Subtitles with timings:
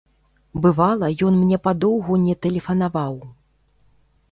[0.63, 3.17] Бывала, ён мне падоўгу не тэлефанаваў.